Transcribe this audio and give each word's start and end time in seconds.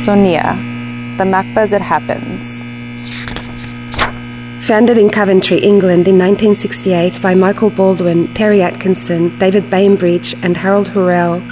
Sonia, 0.00 0.54
The 1.18 1.24
MACBA 1.24 1.58
as 1.58 1.72
It 1.74 1.82
Happens. 1.82 2.62
Founded 4.66 4.96
in 4.96 5.10
Coventry, 5.10 5.58
England 5.58 6.08
in 6.08 6.16
1968 6.16 7.20
by 7.20 7.34
Michael 7.34 7.68
Baldwin, 7.68 8.32
Terry 8.32 8.62
Atkinson, 8.62 9.38
David 9.38 9.68
Bainbridge, 9.68 10.34
and 10.42 10.56
Harold 10.56 10.88
Hurrell, 10.88 11.42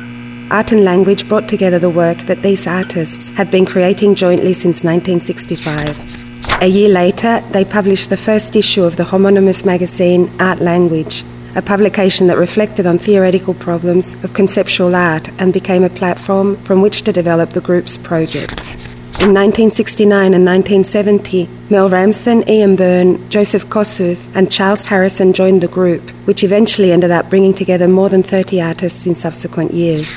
Art 0.50 0.72
and 0.72 0.82
Language 0.82 1.28
brought 1.28 1.46
together 1.46 1.78
the 1.78 1.90
work 1.90 2.20
that 2.20 2.40
these 2.40 2.66
artists 2.66 3.28
had 3.28 3.50
been 3.50 3.66
creating 3.66 4.14
jointly 4.14 4.54
since 4.54 4.82
1965. 4.82 6.62
A 6.62 6.66
year 6.66 6.88
later, 6.88 7.42
they 7.50 7.66
published 7.66 8.08
the 8.08 8.16
first 8.16 8.56
issue 8.56 8.82
of 8.82 8.96
the 8.96 9.04
homonymous 9.04 9.66
magazine 9.66 10.30
Art 10.40 10.60
Language, 10.60 11.22
a 11.54 11.62
publication 11.62 12.26
that 12.26 12.36
reflected 12.36 12.86
on 12.86 12.98
theoretical 12.98 13.54
problems 13.54 14.14
of 14.24 14.34
conceptual 14.34 14.94
art 14.94 15.28
and 15.38 15.52
became 15.52 15.84
a 15.84 15.90
platform 15.90 16.56
from 16.56 16.82
which 16.82 17.02
to 17.02 17.12
develop 17.12 17.50
the 17.50 17.60
group's 17.60 17.98
projects. 17.98 18.74
In 19.20 19.34
1969 19.34 20.32
and 20.32 20.46
1970, 20.46 21.48
Mel 21.70 21.88
Ramsden, 21.88 22.48
Ian 22.48 22.76
Burn, 22.76 23.28
Joseph 23.30 23.66
Kosuth, 23.66 24.28
and 24.36 24.50
Charles 24.50 24.86
Harrison 24.86 25.32
joined 25.32 25.60
the 25.60 25.66
group, 25.66 26.08
which 26.24 26.44
eventually 26.44 26.92
ended 26.92 27.10
up 27.10 27.28
bringing 27.28 27.52
together 27.52 27.88
more 27.88 28.08
than 28.08 28.22
30 28.22 28.60
artists 28.60 29.08
in 29.08 29.16
subsequent 29.16 29.72
years. 29.72 30.08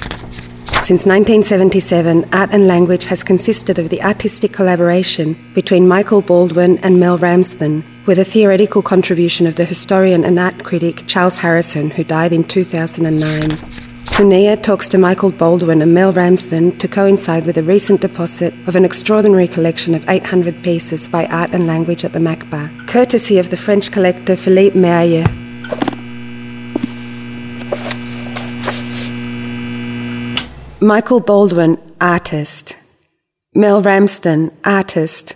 Since 0.83 1.05
1977, 1.05 2.29
Art 2.31 2.49
and 2.51 2.67
Language 2.67 3.05
has 3.05 3.23
consisted 3.23 3.79
of 3.79 3.89
the 3.89 4.03
artistic 4.03 4.53
collaboration 4.53 5.51
between 5.53 5.87
Michael 5.87 6.21
Baldwin 6.21 6.77
and 6.79 6.99
Mel 6.99 7.17
Ramsden, 7.17 7.83
with 8.05 8.17
a 8.17 8.25
theoretical 8.25 8.81
contribution 8.81 9.45
of 9.45 9.55
the 9.55 9.65
historian 9.65 10.23
and 10.23 10.39
art 10.39 10.63
critic 10.63 11.03
Charles 11.07 11.37
Harrison, 11.37 11.91
who 11.91 12.03
died 12.03 12.33
in 12.33 12.43
2009. 12.43 13.81
Sonia 14.05 14.57
talks 14.57 14.89
to 14.89 14.97
Michael 14.97 15.31
Baldwin 15.31 15.81
and 15.81 15.93
Mel 15.93 16.11
Ramsden 16.11 16.77
to 16.79 16.87
coincide 16.87 17.45
with 17.45 17.57
a 17.57 17.63
recent 17.63 18.01
deposit 18.01 18.53
of 18.67 18.75
an 18.75 18.83
extraordinary 18.83 19.47
collection 19.47 19.93
of 19.93 20.07
800 20.09 20.63
pieces 20.63 21.07
by 21.07 21.27
Art 21.27 21.51
and 21.51 21.67
Language 21.67 22.03
at 22.03 22.13
the 22.13 22.19
MACBA, 22.19 22.87
courtesy 22.87 23.37
of 23.37 23.51
the 23.51 23.57
French 23.57 23.91
collector 23.91 24.35
Philippe 24.35 24.77
Méaille. 24.77 25.27
Michael 30.81 31.19
Baldwin, 31.19 31.77
artist. 32.01 32.75
Mel 33.53 33.81
Ramsden, 33.81 34.51
artist 34.65 35.35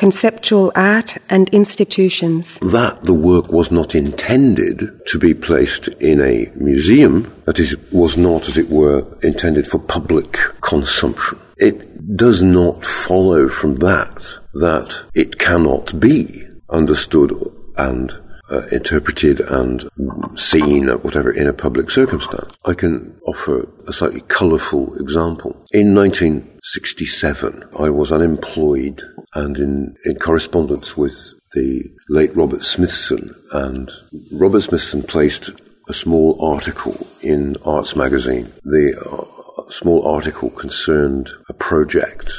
conceptual 0.00 0.72
art 0.74 1.18
and 1.28 1.50
institutions. 1.50 2.58
That 2.60 3.04
the 3.04 3.12
work 3.12 3.52
was 3.52 3.70
not 3.70 3.94
intended 3.94 5.06
to 5.08 5.18
be 5.18 5.34
placed 5.34 5.88
in 6.00 6.22
a 6.22 6.50
museum, 6.56 7.30
that 7.44 7.58
is, 7.58 7.76
was 7.92 8.16
not, 8.16 8.48
as 8.48 8.56
it 8.56 8.70
were, 8.70 9.06
intended 9.22 9.66
for 9.66 9.78
public 9.78 10.38
consumption. 10.62 11.38
It 11.58 12.16
does 12.16 12.42
not 12.42 12.82
follow 12.82 13.46
from 13.48 13.76
that 13.76 14.38
that 14.54 15.04
it 15.14 15.38
cannot 15.38 16.00
be 16.00 16.46
understood 16.70 17.32
and 17.76 18.10
uh, 18.50 18.62
interpreted 18.72 19.40
and 19.40 19.86
seen, 20.34 20.88
whatever, 20.88 21.30
in 21.30 21.46
a 21.46 21.52
public 21.52 21.90
circumstance. 21.90 22.52
I 22.64 22.72
can 22.72 23.20
offer 23.26 23.68
a 23.86 23.92
slightly 23.92 24.22
colourful 24.22 24.96
example. 24.96 25.50
In 25.72 25.94
1967, 25.94 27.64
I 27.78 27.90
was 27.90 28.10
unemployed 28.10 29.02
and 29.34 29.58
in, 29.58 29.94
in 30.04 30.16
correspondence 30.16 30.96
with 30.96 31.34
the 31.52 31.84
late 32.08 32.34
Robert 32.34 32.62
Smithson. 32.62 33.34
And 33.52 33.90
Robert 34.32 34.62
Smithson 34.62 35.02
placed 35.02 35.50
a 35.88 35.92
small 35.92 36.40
article 36.44 36.96
in 37.22 37.56
Arts 37.64 37.96
Magazine. 37.96 38.52
The 38.62 38.96
uh, 38.98 39.70
small 39.70 40.06
article 40.06 40.50
concerned 40.50 41.30
a 41.48 41.52
project 41.54 42.32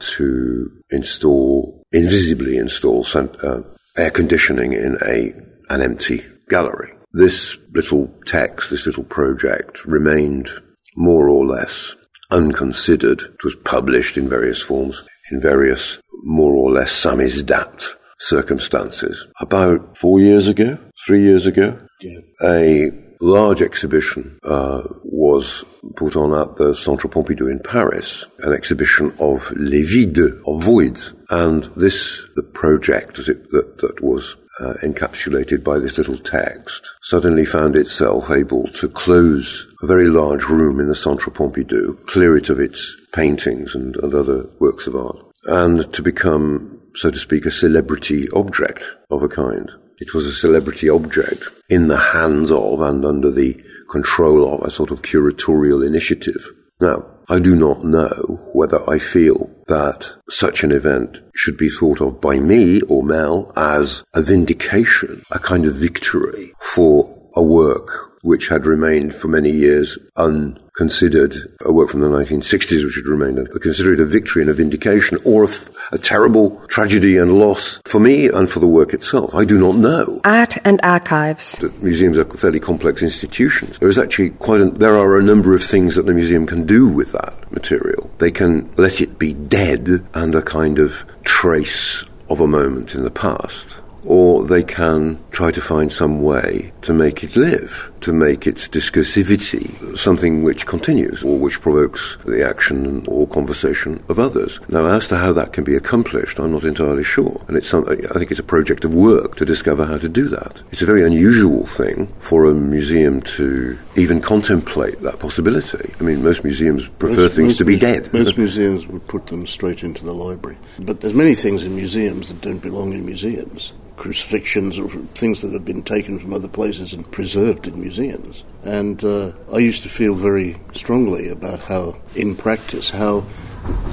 to 0.00 0.70
install, 0.90 1.82
invisibly 1.92 2.56
install 2.56 3.04
uh, 3.14 3.62
air 3.96 4.10
conditioning 4.10 4.72
in 4.72 4.96
a, 5.04 5.34
an 5.70 5.82
empty 5.82 6.24
gallery. 6.48 6.92
This 7.12 7.56
little 7.72 8.12
text, 8.26 8.70
this 8.70 8.86
little 8.86 9.04
project 9.04 9.84
remained 9.84 10.50
more 10.96 11.28
or 11.28 11.46
less 11.46 11.96
unconsidered. 12.30 13.22
It 13.22 13.44
was 13.44 13.56
published 13.56 14.18
in 14.18 14.28
various 14.28 14.62
forms, 14.62 15.08
in 15.30 15.40
various 15.40 16.00
more 16.24 16.54
or 16.54 16.70
less 16.70 16.92
samizdat 16.92 17.94
circumstances. 18.20 19.26
About 19.40 19.96
four 19.96 20.20
years 20.20 20.48
ago, 20.48 20.78
three 21.06 21.22
years 21.22 21.46
ago, 21.46 21.78
yeah. 22.00 22.20
a 22.42 22.90
large 23.20 23.62
exhibition 23.62 24.38
uh, 24.44 24.82
was 25.02 25.64
put 25.96 26.16
on 26.16 26.32
at 26.32 26.56
the 26.56 26.74
Centre 26.74 27.08
Pompidou 27.08 27.50
in 27.50 27.60
Paris, 27.60 28.26
an 28.40 28.52
exhibition 28.52 29.12
of 29.18 29.50
les 29.52 29.82
vides, 29.82 30.40
of 30.46 30.62
voids. 30.62 31.14
And 31.30 31.64
this, 31.76 32.22
the 32.36 32.42
project 32.42 33.18
it, 33.20 33.50
that, 33.50 33.78
that 33.78 34.00
was 34.00 34.36
uh, 34.60 34.74
encapsulated 34.82 35.62
by 35.62 35.78
this 35.78 35.98
little 35.98 36.18
text, 36.18 36.88
suddenly 37.02 37.44
found 37.44 37.76
itself 37.76 38.30
able 38.30 38.66
to 38.68 38.88
close 38.88 39.67
a 39.80 39.86
very 39.86 40.08
large 40.08 40.44
room 40.44 40.80
in 40.80 40.88
the 40.88 40.94
Centre 40.94 41.30
Pompidou, 41.30 42.04
clear 42.06 42.36
it 42.36 42.50
of 42.50 42.58
its 42.58 42.96
paintings 43.12 43.74
and, 43.74 43.96
other 43.98 44.46
works 44.58 44.86
of 44.86 44.96
art, 44.96 45.24
and 45.44 45.92
to 45.94 46.02
become, 46.02 46.80
so 46.94 47.10
to 47.10 47.18
speak, 47.18 47.46
a 47.46 47.50
celebrity 47.50 48.28
object 48.30 48.84
of 49.10 49.22
a 49.22 49.28
kind. 49.28 49.70
It 50.00 50.14
was 50.14 50.26
a 50.26 50.32
celebrity 50.32 50.88
object 50.88 51.44
in 51.68 51.88
the 51.88 51.98
hands 51.98 52.50
of 52.50 52.80
and 52.80 53.04
under 53.04 53.30
the 53.30 53.60
control 53.90 54.54
of 54.54 54.62
a 54.62 54.70
sort 54.70 54.90
of 54.90 55.02
curatorial 55.02 55.86
initiative. 55.86 56.52
Now, 56.80 57.04
I 57.28 57.40
do 57.40 57.56
not 57.56 57.84
know 57.84 58.40
whether 58.52 58.88
I 58.88 58.98
feel 58.98 59.50
that 59.66 60.16
such 60.30 60.62
an 60.62 60.72
event 60.72 61.18
should 61.34 61.56
be 61.56 61.68
thought 61.68 62.00
of 62.00 62.20
by 62.20 62.38
me 62.38 62.80
or 62.82 63.02
Mel 63.02 63.52
as 63.56 64.04
a 64.14 64.22
vindication, 64.22 65.24
a 65.30 65.38
kind 65.38 65.66
of 65.66 65.74
victory 65.74 66.52
for 66.60 67.14
a 67.34 67.42
work 67.42 68.17
which 68.28 68.48
had 68.48 68.66
remained 68.66 69.14
for 69.14 69.28
many 69.28 69.50
years 69.50 69.98
unconsidered, 70.18 71.34
a 71.64 71.72
work 71.72 71.88
from 71.88 72.00
the 72.00 72.08
1960s 72.08 72.84
which 72.84 72.96
had 72.96 73.06
remained 73.06 73.48
considered 73.62 74.00
a 74.00 74.04
victory 74.04 74.42
and 74.42 74.50
a 74.50 74.54
vindication, 74.54 75.16
or 75.24 75.44
a, 75.44 75.48
a 75.92 75.98
terrible 75.98 76.60
tragedy 76.66 77.16
and 77.16 77.38
loss 77.38 77.80
for 77.86 77.98
me 77.98 78.28
and 78.28 78.50
for 78.50 78.60
the 78.60 78.66
work 78.66 78.92
itself. 78.92 79.34
I 79.34 79.46
do 79.46 79.58
not 79.58 79.76
know. 79.76 80.20
Art 80.24 80.58
and 80.66 80.78
archives. 80.82 81.56
The 81.56 81.70
museums 81.80 82.18
are 82.18 82.26
fairly 82.26 82.60
complex 82.60 83.02
institutions. 83.02 83.78
There 83.78 83.88
is 83.88 83.98
actually 83.98 84.30
quite 84.30 84.60
a, 84.60 84.66
there 84.70 84.98
are 84.98 85.18
a 85.18 85.22
number 85.22 85.54
of 85.54 85.64
things 85.64 85.94
that 85.94 86.04
the 86.04 86.12
museum 86.12 86.46
can 86.46 86.66
do 86.66 86.86
with 86.86 87.12
that 87.12 87.50
material. 87.50 88.10
They 88.18 88.30
can 88.30 88.70
let 88.76 89.00
it 89.00 89.18
be 89.18 89.32
dead 89.32 90.06
and 90.12 90.34
a 90.34 90.42
kind 90.42 90.78
of 90.78 91.06
trace 91.24 92.04
of 92.28 92.42
a 92.42 92.46
moment 92.46 92.94
in 92.94 93.04
the 93.04 93.10
past 93.10 93.77
or 94.04 94.44
they 94.44 94.62
can 94.62 95.18
try 95.30 95.50
to 95.50 95.60
find 95.60 95.92
some 95.92 96.22
way 96.22 96.72
to 96.82 96.92
make 96.92 97.22
it 97.22 97.36
live, 97.36 97.90
to 98.00 98.12
make 98.12 98.46
its 98.46 98.68
discursivity 98.68 99.96
something 99.96 100.42
which 100.42 100.66
continues 100.66 101.22
or 101.22 101.38
which 101.38 101.60
provokes 101.60 102.16
the 102.24 102.46
action 102.46 103.04
or 103.08 103.26
conversation 103.28 104.02
of 104.08 104.18
others. 104.18 104.58
Now, 104.68 104.86
as 104.86 105.08
to 105.08 105.16
how 105.16 105.32
that 105.34 105.52
can 105.52 105.64
be 105.64 105.76
accomplished, 105.76 106.38
I'm 106.38 106.52
not 106.52 106.64
entirely 106.64 107.04
sure. 107.04 107.40
And 107.48 107.56
it's 107.56 107.68
some, 107.68 107.88
I 107.88 108.18
think 108.18 108.30
it's 108.30 108.40
a 108.40 108.44
project 108.44 108.84
of 108.84 108.94
work 108.94 109.36
to 109.36 109.44
discover 109.44 109.84
how 109.84 109.98
to 109.98 110.08
do 110.08 110.28
that. 110.28 110.62
It's 110.70 110.82
a 110.82 110.86
very 110.86 111.04
unusual 111.04 111.66
thing 111.66 112.06
for 112.18 112.46
a 112.46 112.54
museum 112.54 113.22
to 113.22 113.78
even 113.96 114.20
contemplate 114.20 115.00
that 115.02 115.18
possibility. 115.18 115.92
I 116.00 116.02
mean, 116.02 116.22
most 116.22 116.44
museums 116.44 116.86
prefer 116.86 117.22
most, 117.22 117.36
things 117.36 117.48
most 117.48 117.58
to 117.58 117.64
be 117.64 117.78
dead. 117.78 118.12
Most 118.12 118.38
museums 118.38 118.86
would 118.86 119.06
put 119.08 119.26
them 119.26 119.46
straight 119.46 119.82
into 119.82 120.04
the 120.04 120.14
library. 120.14 120.58
But 120.78 121.00
there's 121.00 121.14
many 121.14 121.34
things 121.34 121.64
in 121.64 121.74
museums 121.74 122.28
that 122.28 122.40
don't 122.40 122.58
belong 122.58 122.92
in 122.92 123.04
museums 123.04 123.72
crucifixions 123.98 124.78
or 124.78 124.88
things 125.14 125.42
that 125.42 125.52
have 125.52 125.64
been 125.64 125.82
taken 125.82 126.18
from 126.18 126.32
other 126.32 126.48
places 126.48 126.92
and 126.92 127.10
preserved 127.10 127.66
in 127.66 127.80
museums. 127.80 128.44
And 128.64 129.02
uh, 129.04 129.32
I 129.52 129.58
used 129.58 129.82
to 129.82 129.88
feel 129.88 130.14
very 130.14 130.56
strongly 130.72 131.28
about 131.28 131.60
how, 131.60 131.96
in 132.14 132.36
practice, 132.36 132.90
how 132.90 133.24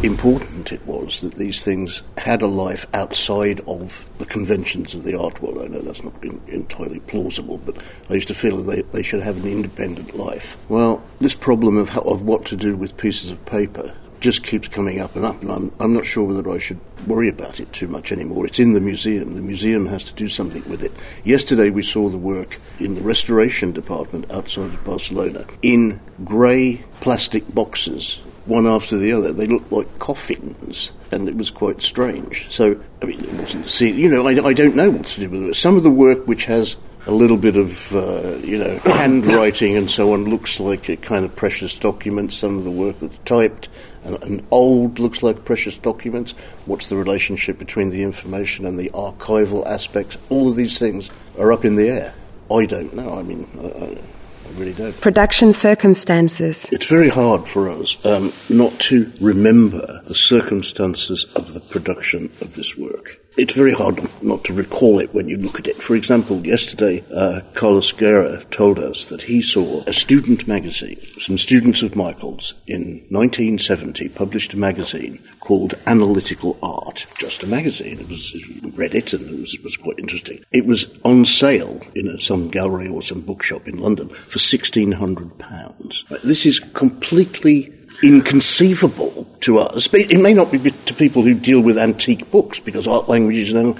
important 0.03 0.71
it 0.71 0.85
was 0.85 1.21
that 1.21 1.35
these 1.35 1.63
things 1.63 2.03
had 2.17 2.41
a 2.41 2.47
life 2.47 2.85
outside 2.93 3.59
of 3.61 4.05
the 4.19 4.25
conventions 4.25 4.93
of 4.93 5.03
the 5.03 5.19
art 5.19 5.41
world. 5.41 5.57
I 5.57 5.67
know 5.67 5.81
that's 5.81 6.03
not 6.03 6.23
entirely 6.23 6.99
plausible, 7.01 7.57
but 7.57 7.75
I 8.09 8.13
used 8.13 8.27
to 8.27 8.35
feel 8.35 8.57
that 8.57 8.75
they, 8.75 8.81
they 8.83 9.01
should 9.01 9.23
have 9.23 9.43
an 9.43 9.51
independent 9.51 10.15
life. 10.15 10.55
Well, 10.69 11.03
this 11.19 11.33
problem 11.33 11.77
of, 11.77 11.89
how, 11.89 12.01
of 12.01 12.21
what 12.21 12.45
to 12.45 12.55
do 12.55 12.75
with 12.75 12.95
pieces 12.97 13.31
of 13.31 13.43
paper 13.45 13.93
just 14.25 14.43
keeps 14.43 14.67
coming 14.67 14.99
up 14.99 15.15
and 15.15 15.23
up, 15.23 15.39
and 15.43 15.51
I'm, 15.51 15.71
I'm 15.79 15.93
not 15.93 16.03
sure 16.03 16.23
whether 16.23 16.49
I 16.49 16.57
should 16.57 16.79
worry 17.05 17.29
about 17.29 17.59
it 17.59 17.71
too 17.71 17.87
much 17.87 18.11
anymore. 18.11 18.47
It's 18.47 18.59
in 18.59 18.73
the 18.73 18.81
museum. 18.81 19.35
The 19.35 19.41
museum 19.41 19.85
has 19.85 20.03
to 20.05 20.15
do 20.15 20.27
something 20.27 20.67
with 20.67 20.81
it. 20.81 20.91
Yesterday 21.23 21.69
we 21.69 21.83
saw 21.83 22.09
the 22.09 22.17
work 22.17 22.59
in 22.79 22.95
the 22.95 23.01
restoration 23.01 23.71
department 23.71 24.31
outside 24.31 24.73
of 24.73 24.83
Barcelona 24.83 25.45
in 25.61 25.99
grey 26.23 26.83
plastic 27.01 27.53
boxes, 27.53 28.19
one 28.47 28.65
after 28.65 28.97
the 28.97 29.11
other. 29.11 29.31
They 29.31 29.45
looked 29.45 29.71
like 29.71 29.99
coffins, 29.99 30.91
and 31.11 31.29
it 31.29 31.35
was 31.35 31.51
quite 31.51 31.83
strange. 31.83 32.49
So, 32.49 32.81
I 33.03 33.05
mean, 33.05 33.23
it 33.23 33.33
wasn't 33.33 33.69
see, 33.69 33.91
you 33.91 34.09
know, 34.09 34.27
I, 34.27 34.43
I 34.43 34.53
don't 34.53 34.75
know 34.75 34.89
what 34.89 35.05
to 35.05 35.19
do 35.19 35.29
with 35.29 35.43
it. 35.43 35.55
Some 35.55 35.77
of 35.77 35.83
the 35.83 35.91
work 35.91 36.27
which 36.27 36.45
has 36.45 36.77
a 37.07 37.11
little 37.11 37.37
bit 37.37 37.55
of, 37.55 37.95
uh, 37.95 38.37
you 38.37 38.57
know, 38.57 38.77
handwriting 38.85 39.77
and 39.77 39.89
so 39.91 40.13
on 40.13 40.25
looks 40.25 40.59
like 40.59 40.89
a 40.89 40.97
kind 40.97 41.23
of 41.25 41.35
precious 41.35 41.77
document. 41.77 42.33
Some 42.33 42.57
of 42.57 42.63
the 42.63 42.71
work 42.71 42.97
that's 42.97 43.19
typed 43.19 43.69
and, 44.05 44.21
and 44.23 44.47
old 44.51 44.99
looks 44.99 45.23
like 45.23 45.43
precious 45.43 45.77
documents. 45.77 46.33
What's 46.65 46.87
the 46.87 46.95
relationship 46.95 47.57
between 47.57 47.89
the 47.89 48.03
information 48.03 48.65
and 48.65 48.79
the 48.79 48.89
archival 48.91 49.65
aspects? 49.65 50.17
All 50.29 50.49
of 50.49 50.55
these 50.55 50.79
things 50.79 51.09
are 51.37 51.51
up 51.51 51.65
in 51.65 51.75
the 51.75 51.89
air. 51.89 52.13
I 52.51 52.65
don't 52.65 52.93
know. 52.93 53.17
I 53.17 53.23
mean, 53.23 53.47
I, 53.59 54.47
I 54.47 54.59
really 54.59 54.73
don't. 54.73 54.99
Production 55.01 55.51
circumstances. 55.51 56.69
It's 56.71 56.85
very 56.85 57.09
hard 57.09 57.47
for 57.47 57.69
us 57.69 57.97
um, 58.05 58.31
not 58.49 58.77
to 58.81 59.11
remember 59.19 60.01
the 60.05 60.15
circumstances 60.15 61.25
of 61.35 61.53
the 61.53 61.59
production 61.59 62.25
of 62.41 62.55
this 62.55 62.77
work. 62.77 63.19
It's 63.37 63.53
very 63.53 63.73
hard 63.73 63.99
not 64.23 64.45
to 64.45 64.53
recall 64.53 64.99
it 64.99 65.13
when 65.13 65.27
you 65.27 65.35
look 65.35 65.59
at 65.59 65.67
it. 65.67 65.83
For 65.83 65.93
example, 65.95 66.45
yesterday, 66.47 67.03
uh, 67.13 67.41
Carlos 67.53 67.91
Guerra 67.91 68.41
told 68.45 68.79
us 68.79 69.09
that 69.09 69.21
he 69.23 69.41
saw 69.41 69.83
a 69.85 69.93
student 69.93 70.47
magazine. 70.47 70.95
Some 71.19 71.37
students 71.37 71.81
of 71.81 71.97
Michael's 71.97 72.53
in 72.65 73.05
1970 73.09 74.07
published 74.09 74.53
a 74.53 74.57
magazine 74.57 75.19
called 75.41 75.73
Analytical 75.85 76.57
Art. 76.63 77.05
Just 77.19 77.43
a 77.43 77.47
magazine. 77.47 77.99
It 77.99 78.07
was, 78.07 78.31
we 78.63 78.69
read 78.69 78.95
it 78.95 79.11
and 79.11 79.29
it 79.29 79.39
was, 79.41 79.53
it 79.53 79.65
was 79.65 79.75
quite 79.75 79.99
interesting. 79.99 80.41
It 80.53 80.65
was 80.65 80.87
on 81.03 81.25
sale 81.25 81.81
in 81.93 82.07
a, 82.07 82.21
some 82.21 82.49
gallery 82.49 82.87
or 82.87 83.01
some 83.01 83.19
bookshop 83.19 83.67
in 83.67 83.79
London 83.79 84.07
for 84.07 84.39
£1,600. 84.39 86.21
This 86.21 86.45
is 86.45 86.59
completely 86.59 87.74
inconceivable 88.03 89.27
to 89.41 89.59
us. 89.59 89.87
It 89.93 90.19
may 90.19 90.33
not 90.33 90.51
be 90.51 90.59
to 90.59 90.93
people 90.93 91.21
who 91.21 91.33
deal 91.33 91.61
with 91.61 91.77
antique 91.77 92.31
books, 92.31 92.59
because 92.59 92.87
art 92.87 93.09
language 93.09 93.37
is 93.37 93.53
now 93.53 93.75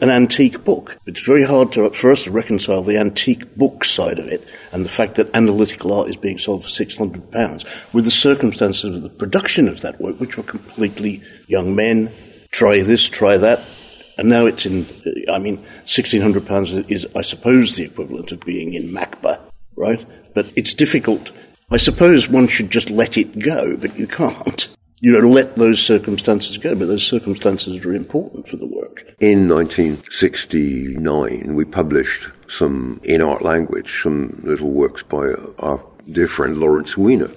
an 0.00 0.10
antique 0.10 0.64
book. 0.64 0.96
It's 1.06 1.20
very 1.20 1.44
hard 1.44 1.72
to, 1.72 1.90
for 1.90 2.10
us 2.10 2.24
to 2.24 2.30
reconcile 2.30 2.82
the 2.82 2.98
antique 2.98 3.54
book 3.54 3.84
side 3.84 4.18
of 4.18 4.28
it 4.28 4.46
and 4.72 4.84
the 4.84 4.88
fact 4.88 5.16
that 5.16 5.34
analytical 5.34 5.92
art 5.92 6.08
is 6.08 6.16
being 6.16 6.38
sold 6.38 6.62
for 6.62 6.70
£600 6.70 7.92
with 7.92 8.04
the 8.04 8.10
circumstances 8.10 8.96
of 8.96 9.02
the 9.02 9.10
production 9.10 9.68
of 9.68 9.82
that 9.82 10.00
work, 10.00 10.18
which 10.18 10.36
were 10.36 10.42
completely 10.42 11.22
young 11.48 11.76
men, 11.76 12.10
try 12.50 12.82
this, 12.82 13.08
try 13.08 13.36
that. 13.36 13.68
And 14.16 14.28
now 14.28 14.46
it's 14.46 14.66
in, 14.66 14.86
I 15.30 15.38
mean, 15.38 15.58
£1,600 15.86 16.90
is, 16.90 17.06
I 17.14 17.22
suppose, 17.22 17.76
the 17.76 17.84
equivalent 17.84 18.32
of 18.32 18.40
being 18.40 18.74
in 18.74 18.88
MACBA, 18.92 19.40
right? 19.76 20.04
But 20.34 20.52
it's 20.56 20.74
difficult 20.74 21.30
I 21.72 21.76
suppose 21.76 22.28
one 22.28 22.48
should 22.48 22.70
just 22.70 22.90
let 22.90 23.16
it 23.16 23.38
go, 23.38 23.76
but 23.76 23.96
you 23.98 24.06
can't. 24.06 24.68
You 25.02 25.12
know, 25.12 25.30
let 25.30 25.54
those 25.54 25.82
circumstances 25.82 26.58
go, 26.58 26.74
but 26.74 26.88
those 26.88 27.06
circumstances 27.06 27.82
are 27.86 27.94
important 27.94 28.46
for 28.46 28.58
the 28.58 28.66
work. 28.66 29.02
In 29.18 29.48
1969, 29.48 31.54
we 31.54 31.64
published 31.64 32.28
some, 32.48 33.00
in 33.02 33.22
art 33.22 33.40
language, 33.40 34.02
some 34.02 34.38
little 34.44 34.68
works 34.68 35.02
by 35.02 35.28
our 35.58 35.82
dear 36.12 36.28
friend 36.28 36.58
Lawrence 36.58 36.98
Weiner. 36.98 37.30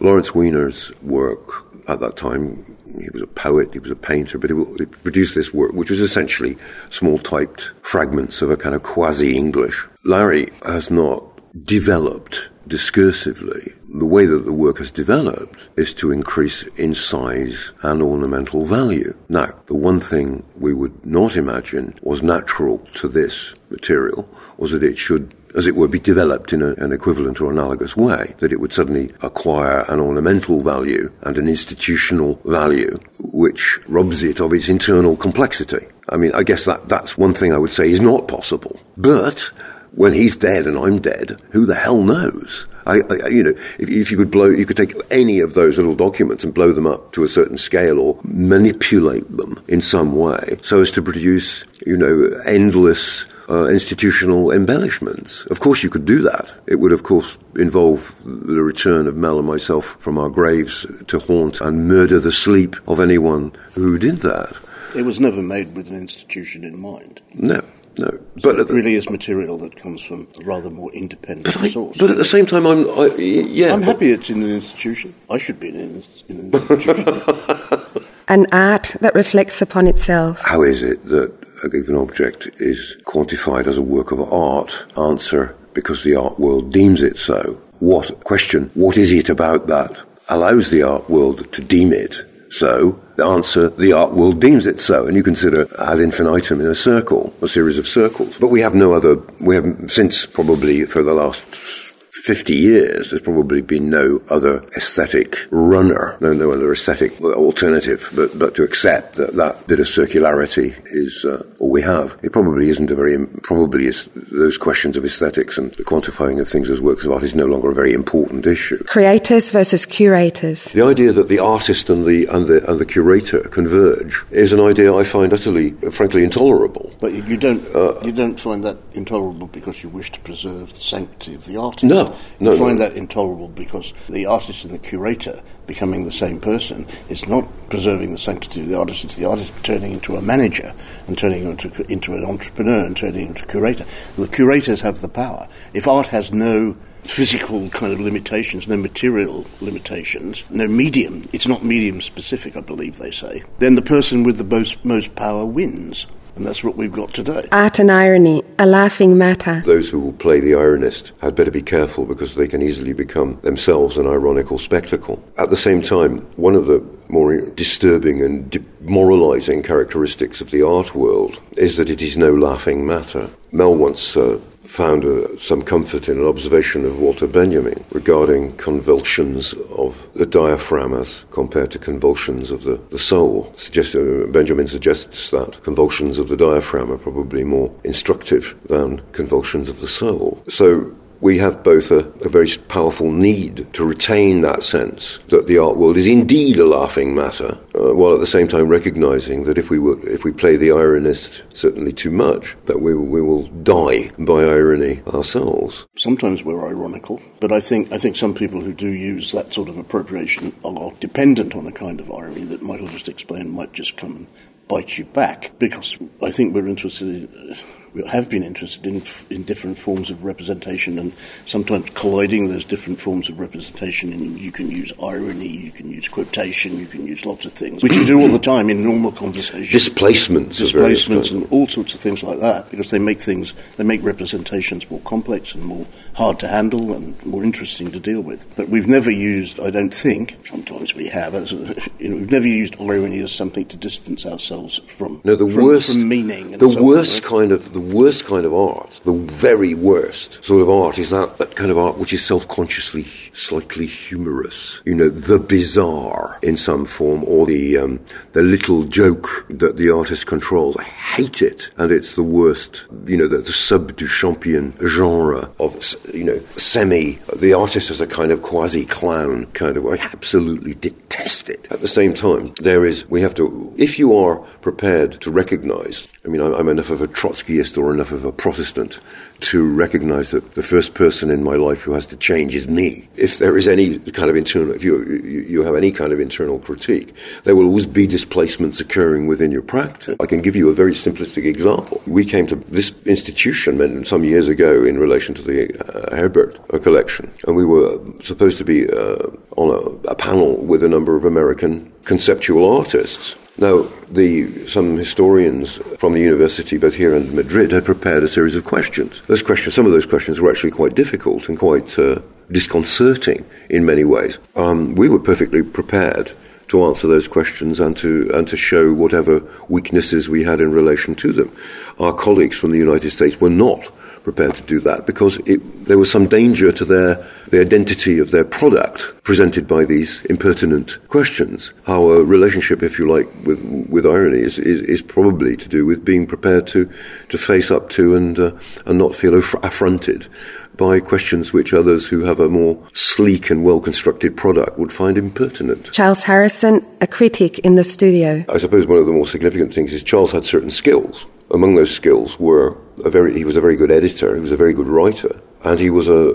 Lawrence 0.00 0.34
Weiner's 0.34 0.92
work 1.00 1.64
at 1.88 2.00
that 2.00 2.18
time, 2.18 2.76
he 3.00 3.08
was 3.10 3.22
a 3.22 3.26
poet, 3.26 3.72
he 3.72 3.78
was 3.78 3.90
a 3.90 3.96
painter, 3.96 4.36
but 4.36 4.50
he, 4.50 4.56
he 4.76 4.84
produced 4.84 5.34
this 5.34 5.54
work, 5.54 5.72
which 5.72 5.90
was 5.90 6.00
essentially 6.00 6.58
small 6.90 7.18
typed 7.18 7.72
fragments 7.80 8.42
of 8.42 8.50
a 8.50 8.56
kind 8.58 8.74
of 8.74 8.82
quasi 8.82 9.34
English. 9.34 9.88
Larry 10.04 10.50
has 10.66 10.90
not 10.90 11.24
developed 11.64 12.50
discursively, 12.68 13.72
the 13.88 14.04
way 14.04 14.26
that 14.26 14.44
the 14.44 14.52
work 14.52 14.78
has 14.78 14.90
developed 14.90 15.68
is 15.76 15.94
to 15.94 16.12
increase 16.12 16.64
in 16.76 16.94
size 16.94 17.72
and 17.82 18.02
ornamental 18.02 18.64
value. 18.64 19.14
Now, 19.28 19.54
the 19.66 19.74
one 19.74 20.00
thing 20.00 20.44
we 20.56 20.74
would 20.74 21.04
not 21.04 21.36
imagine 21.36 21.94
was 22.02 22.22
natural 22.22 22.78
to 22.94 23.08
this 23.08 23.54
material 23.70 24.28
was 24.58 24.72
that 24.72 24.82
it 24.82 24.98
should 24.98 25.34
as 25.54 25.66
it 25.66 25.74
were, 25.74 25.88
be 25.88 25.98
developed 25.98 26.52
in 26.52 26.62
a, 26.62 26.74
an 26.74 26.92
equivalent 26.92 27.40
or 27.40 27.50
analogous 27.50 27.96
way, 27.96 28.34
that 28.38 28.52
it 28.52 28.60
would 28.60 28.72
suddenly 28.72 29.12
acquire 29.22 29.80
an 29.88 30.00
ornamental 30.00 30.60
value 30.60 31.10
and 31.22 31.38
an 31.38 31.48
institutional 31.48 32.40
value, 32.44 32.98
which 33.18 33.78
robs 33.88 34.22
it 34.22 34.40
of 34.40 34.52
its 34.52 34.68
internal 34.68 35.16
complexity. 35.16 35.86
I 36.10 36.16
mean, 36.16 36.32
I 36.34 36.42
guess 36.42 36.64
that, 36.64 36.88
that's 36.88 37.18
one 37.18 37.34
thing 37.34 37.52
I 37.52 37.58
would 37.58 37.72
say 37.72 37.90
is 37.90 38.00
not 38.00 38.28
possible. 38.28 38.78
But 38.96 39.50
when 39.92 40.12
he's 40.12 40.36
dead 40.36 40.66
and 40.66 40.78
I'm 40.78 41.00
dead, 41.00 41.40
who 41.50 41.66
the 41.66 41.74
hell 41.74 42.02
knows? 42.02 42.66
I, 42.86 43.00
I, 43.10 43.28
you 43.28 43.42
know, 43.42 43.54
if, 43.78 43.90
if, 43.90 44.10
you 44.10 44.16
could 44.16 44.30
blow, 44.30 44.46
you 44.46 44.64
could 44.64 44.76
take 44.76 44.94
any 45.10 45.40
of 45.40 45.54
those 45.54 45.76
little 45.76 45.94
documents 45.94 46.42
and 46.42 46.54
blow 46.54 46.72
them 46.72 46.86
up 46.86 47.12
to 47.12 47.22
a 47.22 47.28
certain 47.28 47.58
scale 47.58 47.98
or 47.98 48.18
manipulate 48.24 49.36
them 49.36 49.62
in 49.68 49.82
some 49.82 50.16
way 50.16 50.58
so 50.62 50.80
as 50.80 50.90
to 50.92 51.02
produce, 51.02 51.64
you 51.86 51.98
know, 51.98 52.30
endless 52.46 53.26
uh, 53.50 53.66
institutional 53.66 54.52
embellishments. 54.52 55.44
Of 55.46 55.60
course, 55.60 55.82
you 55.82 55.90
could 55.90 56.04
do 56.04 56.22
that. 56.22 56.54
It 56.66 56.76
would, 56.76 56.92
of 56.92 57.02
course, 57.02 57.38
involve 57.56 58.14
the 58.24 58.62
return 58.62 59.06
of 59.06 59.16
Mel 59.16 59.38
and 59.38 59.46
myself 59.46 59.96
from 60.00 60.18
our 60.18 60.28
graves 60.28 60.86
to 61.08 61.18
haunt 61.18 61.60
and 61.60 61.88
murder 61.88 62.20
the 62.20 62.32
sleep 62.32 62.76
of 62.86 63.00
anyone 63.00 63.52
who 63.74 63.98
did 63.98 64.18
that. 64.18 64.58
It 64.94 65.02
was 65.02 65.20
never 65.20 65.42
made 65.42 65.76
with 65.76 65.88
an 65.88 65.96
institution 65.96 66.64
in 66.64 66.80
mind. 66.80 67.20
No. 67.34 67.62
No, 67.98 68.10
so 68.38 68.52
but 68.52 68.60
it 68.60 68.68
really 68.72 68.94
is 68.94 69.10
material 69.10 69.58
that 69.58 69.76
comes 69.76 70.02
from 70.02 70.28
a 70.40 70.44
rather 70.44 70.70
more 70.70 70.92
independent 70.92 71.46
but 71.46 71.64
I, 71.64 71.68
source. 71.68 71.96
But 71.98 72.10
at 72.10 72.16
the 72.16 72.24
same 72.24 72.46
time, 72.46 72.66
I'm 72.66 72.88
I, 72.90 73.06
yeah. 73.16 73.72
I'm 73.72 73.82
happy 73.82 74.12
it's 74.12 74.30
in 74.30 74.42
an 74.42 74.50
institution. 74.50 75.14
I 75.28 75.38
should 75.38 75.58
be 75.58 75.70
in 75.70 75.76
an, 75.76 76.04
in 76.28 76.38
an 76.38 76.54
institution. 76.54 78.06
an 78.28 78.46
art 78.52 78.94
that 79.00 79.14
reflects 79.14 79.60
upon 79.60 79.88
itself. 79.88 80.40
How 80.40 80.62
is 80.62 80.82
it 80.82 81.04
that 81.08 81.32
a 81.64 81.68
given 81.68 81.96
object 81.96 82.48
is 82.58 82.96
quantified 83.04 83.66
as 83.66 83.78
a 83.78 83.82
work 83.82 84.12
of 84.12 84.20
art? 84.32 84.86
Answer: 84.96 85.56
because 85.74 86.04
the 86.04 86.14
art 86.14 86.38
world 86.38 86.72
deems 86.72 87.02
it 87.02 87.18
so. 87.18 87.60
What 87.80 88.22
question? 88.24 88.70
What 88.74 88.96
is 88.96 89.12
it 89.12 89.28
about 89.28 89.66
that 89.66 90.02
allows 90.28 90.70
the 90.70 90.82
art 90.82 91.08
world 91.10 91.52
to 91.52 91.62
deem 91.62 91.92
it 91.92 92.24
so? 92.50 93.00
The 93.16 93.24
answer, 93.24 93.68
the 93.68 93.92
art 93.92 94.12
world 94.12 94.40
deems 94.40 94.66
it 94.66 94.80
so, 94.80 95.06
and 95.06 95.16
you 95.16 95.22
consider 95.22 95.66
ad 95.80 95.98
infinitum 96.00 96.60
in 96.60 96.66
a 96.66 96.74
circle, 96.74 97.34
a 97.42 97.48
series 97.48 97.78
of 97.78 97.88
circles. 97.88 98.38
But 98.38 98.48
we 98.48 98.60
have 98.60 98.74
no 98.74 98.94
other, 98.94 99.16
we 99.40 99.56
have 99.56 99.90
since 99.90 100.24
probably 100.24 100.84
for 100.86 101.02
the 101.02 101.14
last 101.14 101.87
50 102.18 102.54
years, 102.54 103.10
there's 103.10 103.22
probably 103.22 103.60
been 103.60 103.90
no 103.90 104.20
other 104.28 104.62
aesthetic 104.76 105.38
runner, 105.50 106.16
no, 106.20 106.32
no 106.32 106.50
other 106.50 106.72
aesthetic 106.72 107.20
alternative, 107.20 108.10
but, 108.14 108.38
but 108.38 108.54
to 108.56 108.62
accept 108.62 109.14
that 109.16 109.34
that 109.34 109.66
bit 109.66 109.80
of 109.80 109.86
circularity 109.86 110.74
is 110.86 111.24
uh, 111.24 111.44
all 111.58 111.70
we 111.70 111.82
have. 111.82 112.18
It 112.22 112.32
probably 112.32 112.68
isn't 112.68 112.90
a 112.90 112.94
very, 112.94 113.26
probably 113.42 113.86
is, 113.86 114.10
those 114.14 114.58
questions 114.58 114.96
of 114.96 115.04
aesthetics 115.04 115.58
and 115.58 115.72
the 115.72 115.84
quantifying 115.84 116.40
of 116.40 116.48
things 116.48 116.70
as 116.70 116.80
works 116.80 117.04
of 117.04 117.12
art 117.12 117.22
is 117.22 117.34
no 117.34 117.46
longer 117.46 117.70
a 117.70 117.74
very 117.74 117.92
important 117.92 118.46
issue. 118.46 118.82
Creators 118.84 119.50
versus 119.50 119.86
curators. 119.86 120.64
The 120.72 120.84
idea 120.84 121.12
that 121.12 121.28
the 121.28 121.38
artist 121.38 121.88
and 121.88 122.04
the, 122.04 122.26
and 122.26 122.46
the, 122.46 122.68
and 122.70 122.78
the 122.78 122.86
curator 122.86 123.40
converge 123.40 124.24
is 124.30 124.52
an 124.52 124.60
idea 124.60 124.94
I 124.94 125.04
find 125.04 125.32
utterly, 125.32 125.72
frankly, 125.90 126.24
intolerable. 126.24 126.92
But 127.00 127.12
you 127.12 127.36
don't, 127.36 127.64
uh, 127.74 128.00
you 128.02 128.12
don't 128.12 128.38
find 128.38 128.64
that 128.64 128.78
intolerable 128.94 129.46
because 129.46 129.82
you 129.82 129.88
wish 129.88 130.10
to 130.12 130.20
preserve 130.20 130.74
the 130.74 130.80
sanctity 130.80 131.34
of 131.34 131.44
the 131.44 131.56
artist? 131.56 131.84
No, 131.84 132.07
no, 132.40 132.52
you 132.52 132.58
find 132.58 132.78
no. 132.78 132.88
that 132.88 132.96
intolerable 132.96 133.48
because 133.48 133.92
the 134.08 134.26
artist 134.26 134.64
and 134.64 134.74
the 134.74 134.78
curator 134.78 135.40
becoming 135.66 136.04
the 136.04 136.12
same 136.12 136.40
person 136.40 136.86
is 137.08 137.26
not 137.26 137.46
preserving 137.68 138.12
the 138.12 138.18
sanctity 138.18 138.60
of 138.60 138.68
the 138.68 138.78
artist, 138.78 139.04
it's 139.04 139.16
the 139.16 139.26
artist 139.26 139.52
turning 139.62 139.92
into 139.92 140.16
a 140.16 140.22
manager 140.22 140.72
and 141.06 141.16
turning 141.16 141.44
into, 141.44 141.68
into 141.90 142.14
an 142.14 142.24
entrepreneur 142.24 142.84
and 142.84 142.96
turning 142.96 143.28
into 143.28 143.44
a 143.44 143.46
curator. 143.46 143.84
The 144.16 144.28
curators 144.28 144.80
have 144.80 145.00
the 145.00 145.08
power. 145.08 145.46
If 145.74 145.86
art 145.86 146.08
has 146.08 146.32
no 146.32 146.76
physical 147.04 147.68
kind 147.70 147.92
of 147.92 148.00
limitations, 148.00 148.68
no 148.68 148.76
material 148.76 149.46
limitations, 149.60 150.44
no 150.50 150.66
medium, 150.66 151.28
it's 151.32 151.46
not 151.46 151.64
medium 151.64 152.00
specific, 152.00 152.56
I 152.56 152.60
believe 152.60 152.98
they 152.98 153.10
say, 153.10 153.44
then 153.58 153.74
the 153.74 153.82
person 153.82 154.24
with 154.24 154.36
the 154.36 154.44
most, 154.44 154.84
most 154.84 155.14
power 155.14 155.44
wins. 155.44 156.06
And 156.38 156.46
that's 156.46 156.62
what 156.62 156.76
we've 156.76 156.92
got 156.92 157.12
today. 157.12 157.48
Art 157.50 157.80
and 157.80 157.90
irony, 157.90 158.44
a 158.60 158.64
laughing 158.64 159.18
matter. 159.18 159.60
Those 159.66 159.90
who 159.90 159.98
will 159.98 160.12
play 160.12 160.38
the 160.38 160.52
ironist 160.52 161.10
had 161.20 161.34
better 161.34 161.50
be 161.50 161.62
careful 161.62 162.04
because 162.04 162.36
they 162.36 162.46
can 162.46 162.62
easily 162.62 162.92
become 162.92 163.40
themselves 163.42 163.96
an 163.96 164.06
ironical 164.06 164.56
spectacle. 164.56 165.20
At 165.36 165.50
the 165.50 165.56
same 165.56 165.82
time, 165.82 166.18
one 166.36 166.54
of 166.54 166.66
the 166.66 166.80
more 167.08 167.40
disturbing 167.40 168.22
and 168.22 168.48
demoralizing 168.48 169.64
characteristics 169.64 170.40
of 170.40 170.52
the 170.52 170.62
art 170.62 170.94
world 170.94 171.42
is 171.56 171.76
that 171.76 171.90
it 171.90 172.02
is 172.02 172.16
no 172.16 172.32
laughing 172.32 172.86
matter. 172.86 173.28
Mel 173.50 173.74
once 173.74 174.16
uh, 174.16 174.38
found 174.68 175.04
uh, 175.04 175.26
some 175.38 175.62
comfort 175.62 176.08
in 176.08 176.18
an 176.18 176.26
observation 176.26 176.84
of 176.84 177.00
Walter 177.00 177.26
Benjamin 177.26 177.82
regarding 177.90 178.54
convulsions 178.58 179.54
of 179.70 180.06
the 180.14 180.26
diaphragm 180.26 180.92
as 180.94 181.24
compared 181.30 181.70
to 181.70 181.78
convulsions 181.78 182.50
of 182.50 182.62
the, 182.64 182.76
the 182.90 182.98
soul. 182.98 183.52
Suggest, 183.56 183.96
uh, 183.96 184.26
Benjamin 184.26 184.68
suggests 184.68 185.30
that 185.30 185.60
convulsions 185.64 186.18
of 186.18 186.28
the 186.28 186.36
diaphragm 186.36 186.92
are 186.92 186.98
probably 186.98 187.44
more 187.44 187.74
instructive 187.82 188.54
than 188.66 189.00
convulsions 189.12 189.68
of 189.68 189.80
the 189.80 189.88
soul. 189.88 190.40
So 190.48 190.94
we 191.20 191.38
have 191.38 191.62
both 191.62 191.90
a, 191.90 191.98
a, 192.24 192.28
very 192.28 192.48
powerful 192.68 193.10
need 193.10 193.72
to 193.74 193.84
retain 193.84 194.42
that 194.42 194.62
sense 194.62 195.18
that 195.28 195.46
the 195.46 195.58
art 195.58 195.76
world 195.76 195.96
is 195.96 196.06
indeed 196.06 196.58
a 196.58 196.64
laughing 196.64 197.14
matter, 197.14 197.58
uh, 197.74 197.94
while 197.94 198.14
at 198.14 198.20
the 198.20 198.26
same 198.26 198.46
time 198.46 198.68
recognizing 198.68 199.44
that 199.44 199.58
if 199.58 199.70
we 199.70 199.78
were, 199.78 199.98
if 200.08 200.24
we 200.24 200.32
play 200.32 200.56
the 200.56 200.68
ironist 200.68 201.42
certainly 201.54 201.92
too 201.92 202.10
much, 202.10 202.56
that 202.66 202.80
we, 202.80 202.94
we 202.94 203.20
will 203.20 203.46
die 203.62 204.10
by 204.18 204.42
irony 204.42 205.02
ourselves. 205.08 205.86
Sometimes 205.96 206.44
we're 206.44 206.68
ironical, 206.68 207.20
but 207.40 207.52
I 207.52 207.60
think 207.60 207.92
I 207.92 207.98
think 207.98 208.16
some 208.16 208.34
people 208.34 208.60
who 208.60 208.72
do 208.72 208.88
use 208.88 209.32
that 209.32 209.52
sort 209.52 209.68
of 209.68 209.78
appropriation 209.78 210.54
are 210.64 210.92
dependent 211.00 211.54
on 211.54 211.64
the 211.64 211.72
kind 211.72 212.00
of 212.00 212.10
irony 212.10 212.44
that 212.44 212.62
Michael 212.62 212.88
just 212.88 213.08
explained 213.08 213.52
might 213.52 213.72
just 213.72 213.96
come 213.96 214.14
and 214.14 214.26
bite 214.68 214.98
you 214.98 215.04
back 215.04 215.50
because 215.58 215.96
I 216.22 216.30
think 216.30 216.54
we're 216.54 216.68
interested 216.68 217.08
in 217.08 217.56
we 217.58 217.77
have 218.06 218.28
been 218.28 218.42
interested 218.42 218.86
in 218.86 219.02
in 219.30 219.42
different 219.42 219.78
forms 219.78 220.10
of 220.10 220.24
representation 220.24 220.98
and 220.98 221.12
sometimes 221.46 221.88
colliding 221.90 222.48
those 222.48 222.64
different 222.64 223.00
forms 223.00 223.28
of 223.28 223.38
representation 223.38 224.12
and 224.12 224.38
you 224.38 224.52
can 224.52 224.70
use 224.70 224.92
irony 225.02 225.48
you 225.48 225.70
can 225.70 225.90
use 225.90 226.08
quotation 226.08 226.78
you 226.78 226.86
can 226.86 227.06
use 227.06 227.24
lots 227.24 227.44
of 227.44 227.52
things 227.52 227.82
which 227.82 227.94
you 227.94 228.04
do 228.04 228.20
all 228.20 228.28
the 228.28 228.38
time 228.38 228.70
in 228.70 228.82
normal 228.82 229.12
conversation 229.12 229.72
displacements 229.72 230.58
displacements 230.58 231.30
and 231.30 231.46
all 231.50 231.66
sorts 231.66 231.94
of 231.94 232.00
things 232.00 232.22
like 232.22 232.40
that 232.40 232.70
because 232.70 232.90
they 232.90 232.98
make 232.98 233.20
things 233.20 233.54
they 233.76 233.84
make 233.84 234.02
representations 234.02 234.88
more 234.90 235.00
complex 235.00 235.54
and 235.54 235.64
more 235.64 235.86
hard 236.14 236.40
to 236.40 236.48
handle 236.48 236.92
and 236.94 237.24
more 237.24 237.44
interesting 237.44 237.92
to 237.92 238.00
deal 238.00 238.20
with. 238.20 238.44
But 238.56 238.68
we've 238.68 238.88
never 238.88 239.10
used 239.10 239.60
I 239.60 239.70
don't 239.70 239.94
think 239.94 240.36
sometimes 240.48 240.94
we 240.94 241.06
have 241.08 241.34
as 241.34 241.52
a, 241.52 241.56
you 241.98 242.08
know 242.08 242.16
we've 242.16 242.30
never 242.30 242.46
used 242.46 242.74
irony 242.80 243.20
as 243.20 243.32
something 243.32 243.66
to 243.66 243.76
distance 243.76 244.26
ourselves 244.26 244.78
from 244.86 245.20
no 245.24 245.36
the 245.36 245.48
from, 245.48 245.64
worst 245.64 245.92
from 245.92 246.08
meaning 246.08 246.58
the 246.58 246.68
worst 246.68 247.22
kind 247.22 247.52
of 247.52 247.72
the 247.72 247.80
worst 247.94 248.24
kind 248.26 248.44
of 248.44 248.54
art, 248.54 249.00
the 249.04 249.12
very 249.12 249.74
worst 249.74 250.44
sort 250.44 250.62
of 250.62 250.70
art, 250.70 250.98
is 250.98 251.10
that, 251.10 251.38
that 251.38 251.56
kind 251.56 251.70
of 251.70 251.78
art 251.78 251.98
which 251.98 252.12
is 252.12 252.24
self-consciously 252.24 253.06
slightly 253.38 253.86
humorous. 253.86 254.80
You 254.84 254.94
know, 254.94 255.08
the 255.08 255.38
bizarre 255.38 256.38
in 256.42 256.56
some 256.56 256.84
form, 256.84 257.24
or 257.24 257.46
the 257.46 257.78
um, 257.78 258.00
the 258.32 258.42
little 258.42 258.84
joke 258.84 259.46
that 259.50 259.76
the 259.76 259.90
artist 259.90 260.26
controls. 260.26 260.76
I 260.76 260.82
hate 260.84 261.42
it, 261.42 261.70
and 261.76 261.92
it's 261.92 262.16
the 262.16 262.22
worst. 262.22 262.84
You 263.06 263.16
know, 263.16 263.28
the, 263.28 263.38
the 263.38 263.52
sub 263.52 263.96
Duchampian 263.96 264.76
genre 264.86 265.50
of 265.60 265.94
you 266.12 266.24
know 266.24 266.38
semi. 266.56 267.18
The 267.36 267.54
artist 267.54 267.90
as 267.90 268.00
a 268.00 268.06
kind 268.06 268.32
of 268.32 268.42
quasi 268.42 268.84
clown 268.84 269.46
kind 269.52 269.76
of. 269.76 269.86
I 269.86 269.96
absolutely 269.96 270.74
detest 270.74 271.48
it. 271.48 271.66
At 271.70 271.80
the 271.80 271.88
same 271.88 272.14
time, 272.14 272.54
there 272.60 272.84
is 272.84 273.08
we 273.08 273.22
have 273.22 273.34
to. 273.36 273.72
If 273.76 273.98
you 273.98 274.16
are 274.16 274.44
prepared 274.68 275.18
to 275.22 275.30
recognise, 275.30 276.08
I 276.26 276.28
mean, 276.28 276.42
I'm, 276.42 276.68
enough 276.68 276.90
of 276.90 277.00
a 277.00 277.08
Trotskyist 277.08 277.78
or 277.78 277.90
enough 277.90 278.12
of 278.12 278.26
a 278.26 278.30
Protestant 278.30 279.00
to 279.40 279.66
recognize 279.66 280.30
that 280.32 280.56
the 280.56 280.62
first 280.62 280.92
person 280.92 281.30
in 281.30 281.42
my 281.42 281.56
life 281.56 281.80
who 281.80 281.92
has 281.92 282.04
to 282.08 282.18
change 282.18 282.54
is 282.54 282.68
me. 282.68 283.08
If 283.16 283.38
there 283.38 283.56
is 283.56 283.66
any 283.66 283.98
kind 283.98 284.28
of 284.28 284.36
internal, 284.36 284.74
if 284.74 284.84
you, 284.84 285.02
you, 285.24 285.40
you 285.52 285.62
have 285.62 285.74
any 285.74 285.90
kind 285.90 286.12
of 286.12 286.20
internal 286.20 286.58
critique, 286.58 287.14
there 287.44 287.56
will 287.56 287.64
always 287.64 287.86
be 287.86 288.06
displacements 288.06 288.78
occurring 288.78 289.26
within 289.26 289.50
your 289.50 289.62
practice. 289.62 290.16
I 290.20 290.26
can 290.26 290.42
give 290.42 290.54
you 290.54 290.68
a 290.68 290.74
very 290.74 290.92
simplistic 290.92 291.46
example. 291.46 292.02
We 292.06 292.26
came 292.26 292.46
to 292.48 292.56
this 292.56 292.92
institution 293.06 294.04
some 294.04 294.22
years 294.22 294.48
ago 294.48 294.84
in 294.84 294.98
relation 294.98 295.34
to 295.36 295.42
the 295.42 295.60
uh, 295.80 296.14
Herbert 296.14 296.60
collection, 296.82 297.32
and 297.46 297.56
we 297.56 297.64
were 297.64 297.98
supposed 298.22 298.58
to 298.58 298.64
be 298.64 298.86
uh, 298.90 299.28
on 299.56 299.68
a, 299.70 300.10
a 300.10 300.14
panel 300.14 300.58
with 300.58 300.82
a 300.82 300.88
number 300.88 301.16
of 301.16 301.24
American 301.24 301.90
conceptual 302.04 302.70
artists. 302.76 303.34
Now, 303.58 303.82
the, 304.08 304.68
some 304.68 304.96
historians 304.96 305.78
from 305.98 306.12
the 306.12 306.20
university, 306.20 306.78
both 306.78 306.94
here 306.94 307.16
and 307.16 307.32
Madrid, 307.32 307.72
had 307.72 307.84
prepared 307.84 308.22
a 308.22 308.28
series 308.28 308.54
of 308.54 308.64
questions. 308.64 309.20
Those 309.26 309.42
questions, 309.42 309.74
some 309.74 309.84
of 309.84 309.90
those 309.90 310.06
questions 310.06 310.40
were 310.40 310.50
actually 310.50 310.70
quite 310.70 310.94
difficult 310.94 311.48
and 311.48 311.58
quite 311.58 311.98
uh, 311.98 312.20
disconcerting 312.52 313.44
in 313.68 313.84
many 313.84 314.04
ways. 314.04 314.38
Um, 314.54 314.94
we 314.94 315.08
were 315.08 315.18
perfectly 315.18 315.62
prepared 315.62 316.30
to 316.68 316.84
answer 316.84 317.08
those 317.08 317.26
questions 317.26 317.80
and 317.80 317.96
to 317.96 318.30
and 318.34 318.46
to 318.46 318.56
show 318.56 318.92
whatever 318.92 319.42
weaknesses 319.68 320.28
we 320.28 320.44
had 320.44 320.60
in 320.60 320.70
relation 320.70 321.14
to 321.16 321.32
them. 321.32 321.50
Our 321.98 322.12
colleagues 322.12 322.56
from 322.56 322.70
the 322.70 322.78
United 322.78 323.10
States 323.10 323.40
were 323.40 323.50
not 323.50 323.90
prepared 324.30 324.54
to 324.54 324.62
do 324.74 324.78
that 324.80 325.06
because 325.06 325.38
it, 325.46 325.60
there 325.86 325.96
was 325.96 326.10
some 326.10 326.26
danger 326.26 326.70
to 326.70 326.84
their 326.84 327.14
the 327.48 327.60
identity 327.60 328.18
of 328.18 328.30
their 328.30 328.44
product 328.44 328.98
presented 329.22 329.66
by 329.66 329.86
these 329.86 330.22
impertinent 330.26 330.98
questions. 331.08 331.72
Our 331.86 332.22
relationship, 332.22 332.82
if 332.82 332.98
you 332.98 333.10
like, 333.10 333.26
with 333.44 333.60
with 333.88 334.04
irony 334.04 334.40
is, 334.40 334.58
is, 334.58 334.82
is 334.82 335.00
probably 335.00 335.56
to 335.56 335.68
do 335.68 335.86
with 335.86 336.04
being 336.04 336.26
prepared 336.26 336.66
to 336.68 336.90
to 337.30 337.38
face 337.38 337.70
up 337.70 337.88
to 337.90 338.14
and 338.16 338.38
uh, 338.38 338.52
and 338.84 338.98
not 338.98 339.14
feel 339.14 339.34
affronted 339.34 340.28
by 340.76 341.00
questions 341.00 341.52
which 341.52 341.72
others 341.72 342.06
who 342.06 342.20
have 342.20 342.38
a 342.38 342.48
more 342.48 342.78
sleek 342.92 343.48
and 343.50 343.64
well 343.64 343.80
constructed 343.80 344.36
product 344.36 344.78
would 344.78 344.92
find 344.92 345.16
impertinent. 345.16 345.90
Charles 345.92 346.22
Harrison, 346.22 346.84
a 347.00 347.06
critic 347.06 347.58
in 347.60 347.76
the 347.76 347.84
studio. 347.84 348.44
I 348.48 348.58
suppose 348.58 348.86
one 348.86 348.98
of 348.98 349.06
the 349.06 349.12
more 349.12 349.26
significant 349.26 349.74
things 349.74 349.94
is 349.94 350.02
Charles 350.02 350.32
had 350.32 350.44
certain 350.44 350.70
skills. 350.70 351.26
Among 351.50 351.76
those 351.76 351.94
skills 351.94 352.38
were 352.38 352.76
a 353.04 353.10
very, 353.10 353.36
he 353.36 353.44
was 353.44 353.56
a 353.56 353.60
very 353.60 353.76
good 353.76 353.90
editor, 353.90 354.34
he 354.34 354.40
was 354.40 354.52
a 354.52 354.56
very 354.56 354.74
good 354.74 354.86
writer, 354.86 355.40
and 355.64 355.80
he 355.80 355.90
was 355.90 356.08
a, 356.08 356.30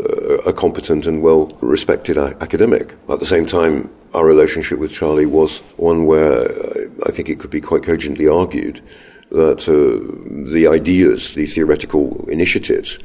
a 0.45 0.53
competent 0.53 1.05
and 1.05 1.21
well 1.21 1.55
respected 1.61 2.17
academic. 2.17 2.95
At 3.09 3.19
the 3.19 3.25
same 3.25 3.45
time, 3.45 3.89
our 4.13 4.25
relationship 4.25 4.79
with 4.79 4.91
Charlie 4.91 5.25
was 5.25 5.59
one 5.77 6.05
where 6.05 6.51
uh, 6.51 6.87
I 7.05 7.11
think 7.11 7.29
it 7.29 7.39
could 7.39 7.51
be 7.51 7.61
quite 7.61 7.83
cogently 7.83 8.27
argued 8.27 8.81
that 9.31 9.67
uh, 9.67 10.51
the 10.51 10.67
ideas, 10.67 11.33
the 11.33 11.47
theoretical 11.47 12.27
initiatives, 12.29 12.99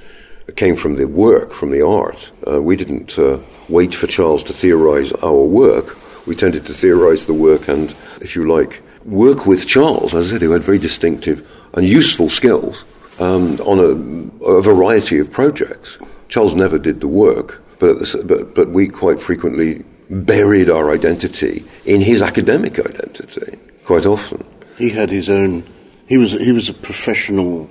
came 0.56 0.76
from 0.76 0.96
the 0.96 1.06
work, 1.06 1.52
from 1.52 1.70
the 1.70 1.86
art. 1.86 2.30
Uh, 2.46 2.60
we 2.62 2.76
didn't 2.76 3.18
uh, 3.18 3.38
wait 3.68 3.94
for 3.94 4.06
Charles 4.06 4.44
to 4.44 4.52
theorize 4.52 5.12
our 5.22 5.42
work. 5.42 5.96
We 6.28 6.36
tended 6.36 6.66
to 6.66 6.74
theorize 6.74 7.24
the 7.26 7.32
work 7.32 7.68
and, 7.68 7.94
if 8.20 8.36
you 8.36 8.46
like, 8.46 8.82
work 9.06 9.46
with 9.46 9.66
Charles, 9.66 10.12
as 10.14 10.28
I 10.28 10.30
said, 10.32 10.42
who 10.42 10.50
had 10.50 10.60
very 10.60 10.78
distinctive 10.78 11.48
and 11.72 11.88
useful 11.88 12.28
skills 12.28 12.84
um, 13.18 13.58
on 13.60 13.78
a, 13.78 14.44
a, 14.44 14.60
variety 14.60 15.18
of 15.18 15.32
projects. 15.32 15.98
Charles 16.28 16.54
never 16.54 16.78
did 16.78 17.00
the 17.00 17.08
work, 17.08 17.62
but, 17.78 17.98
the, 17.98 18.22
but, 18.24 18.54
but 18.54 18.68
we 18.68 18.88
quite 18.88 19.20
frequently 19.20 19.84
buried 20.10 20.68
our 20.68 20.92
identity 20.92 21.64
in 21.86 22.02
his 22.02 22.20
academic 22.20 22.78
identity 22.78 23.58
quite 23.84 24.04
often. 24.04 24.44
He 24.76 24.90
had 24.90 25.10
his 25.10 25.30
own. 25.30 25.64
He 26.06 26.18
was 26.18 26.32
he 26.32 26.52
was 26.52 26.68
a 26.68 26.74
professional 26.74 27.68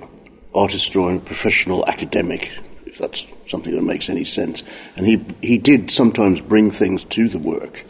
artist 0.54 0.92
drawing, 0.92 1.20
professional 1.20 1.86
academic 1.86 2.50
if 2.86 2.98
that's 2.98 3.26
something 3.48 3.74
that 3.74 3.82
makes 3.82 4.08
any 4.08 4.24
sense. 4.24 4.64
And 4.96 5.06
he 5.06 5.24
he 5.40 5.58
did 5.58 5.90
sometimes 5.90 6.40
bring 6.40 6.70
things 6.70 7.04
to 7.04 7.28
the 7.28 7.38
work, 7.38 7.84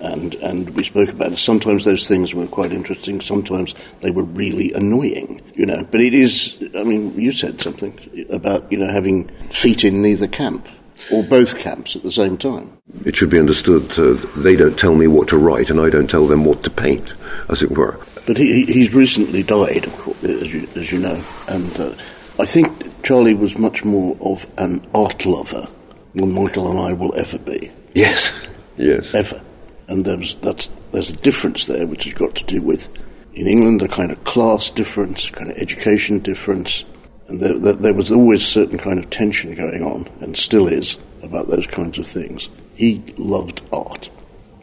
and 0.00 0.34
and 0.34 0.70
we 0.70 0.84
spoke 0.84 1.08
about 1.08 1.32
it. 1.32 1.38
Sometimes 1.38 1.84
those 1.84 2.08
things 2.08 2.34
were 2.34 2.46
quite 2.46 2.72
interesting. 2.72 3.20
Sometimes 3.20 3.74
they 4.00 4.10
were 4.10 4.22
really 4.22 4.72
annoying, 4.72 5.40
you 5.54 5.66
know. 5.66 5.86
But 5.90 6.00
it 6.00 6.14
is. 6.14 6.56
I 6.76 6.84
mean, 6.84 7.18
you 7.18 7.32
said 7.32 7.60
something 7.60 8.26
about 8.30 8.70
you 8.70 8.78
know 8.78 8.90
having 8.90 9.28
feet 9.50 9.84
in 9.84 10.02
neither 10.02 10.28
camp 10.28 10.68
or 11.12 11.22
both 11.22 11.58
camps 11.58 11.96
at 11.96 12.02
the 12.02 12.12
same 12.12 12.36
time. 12.36 12.76
It 13.04 13.16
should 13.16 13.30
be 13.30 13.38
understood 13.38 13.98
uh, 13.98 14.14
they 14.36 14.56
don't 14.56 14.78
tell 14.78 14.94
me 14.94 15.06
what 15.06 15.28
to 15.28 15.38
write, 15.38 15.70
and 15.70 15.80
I 15.80 15.90
don't 15.90 16.10
tell 16.10 16.26
them 16.26 16.44
what 16.44 16.62
to 16.64 16.70
paint, 16.70 17.14
as 17.48 17.62
it 17.62 17.70
were. 17.70 17.98
But 18.26 18.36
he, 18.36 18.64
he's 18.64 18.94
recently 18.94 19.42
died, 19.42 19.84
of 19.86 19.96
course, 19.98 20.24
as 20.24 20.52
you, 20.52 20.68
as 20.74 20.92
you 20.92 20.98
know, 20.98 21.22
and 21.48 21.80
uh, 21.80 21.94
I 22.38 22.44
think 22.44 23.02
Charlie 23.02 23.34
was 23.34 23.56
much 23.56 23.84
more 23.84 24.16
of 24.20 24.46
an 24.58 24.86
art 24.94 25.24
lover 25.24 25.66
than 26.14 26.32
Michael 26.32 26.70
and 26.70 26.78
I 26.80 26.92
will 26.92 27.14
ever 27.16 27.38
be. 27.38 27.70
Yes, 27.94 28.32
yes. 28.76 29.14
Ever. 29.14 29.40
And 29.88 30.04
there's, 30.04 30.36
that's, 30.36 30.70
there's 30.92 31.10
a 31.10 31.16
difference 31.16 31.66
there 31.66 31.86
which 31.86 32.04
has 32.04 32.14
got 32.14 32.34
to 32.36 32.44
do 32.44 32.62
with, 32.62 32.88
in 33.34 33.46
England, 33.46 33.82
a 33.82 33.88
kind 33.88 34.12
of 34.12 34.22
class 34.24 34.70
difference, 34.70 35.30
kind 35.30 35.50
of 35.50 35.56
education 35.56 36.20
difference. 36.20 36.84
And 37.28 37.40
there, 37.40 37.58
there, 37.58 37.72
there 37.72 37.94
was 37.94 38.12
always 38.12 38.46
certain 38.46 38.78
kind 38.78 38.98
of 38.98 39.10
tension 39.10 39.54
going 39.54 39.82
on, 39.82 40.08
and 40.20 40.36
still 40.36 40.68
is, 40.68 40.98
about 41.22 41.48
those 41.48 41.66
kinds 41.66 41.98
of 41.98 42.06
things. 42.06 42.48
He 42.74 43.02
loved 43.16 43.62
art. 43.72 44.10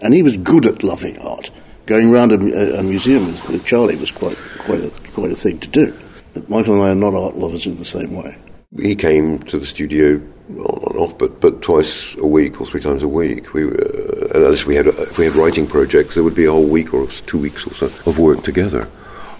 And 0.02 0.14
he 0.14 0.24
was 0.24 0.38
good 0.38 0.66
at 0.66 0.84
loving 0.84 1.18
art. 1.20 1.52
Going 1.86 2.10
around 2.10 2.32
a, 2.32 2.80
a 2.80 2.84
museum 2.84 3.28
with, 3.28 3.50
with 3.50 3.66
Charlie 3.66 3.96
was 3.96 4.12
quite, 4.12 4.38
quite, 4.60 4.84
a, 4.84 4.92
quite 5.12 5.32
a 5.32 5.36
thing 5.36 5.60
to 5.60 5.68
do. 5.68 5.98
But 6.34 6.50
Michael 6.50 6.76
and 6.76 6.84
I 6.84 6.90
are 6.90 6.96
not 6.96 7.14
art 7.14 7.36
lovers 7.36 7.66
in 7.66 7.78
the 7.78 7.86
same 7.86 8.14
way. 8.14 8.38
He 8.78 8.96
came 8.96 9.40
to 9.44 9.58
the 9.58 9.66
studio 9.66 10.22
on 10.50 10.92
and 10.92 10.98
off, 11.00 11.18
but 11.18 11.40
but 11.40 11.62
twice 11.62 12.16
a 12.16 12.26
week 12.26 12.60
or 12.60 12.66
three 12.66 12.82
times 12.82 13.04
a 13.04 13.08
week. 13.08 13.54
We, 13.54 13.66
uh, 13.66 14.25
uh, 14.36 14.46
unless 14.46 14.66
we 14.66 14.76
had 14.76 14.88
if 14.88 15.18
we 15.18 15.26
had 15.26 15.36
writing 15.36 15.68
projects, 15.68 16.16
there 16.16 16.24
would 16.24 16.36
be 16.36 16.46
a 16.46 16.52
whole 16.52 16.68
week 16.68 16.94
or 16.94 17.08
two 17.08 17.38
weeks 17.38 17.66
or 17.66 17.74
so 17.74 17.86
of 18.10 18.20
work 18.20 18.44
together. 18.44 18.88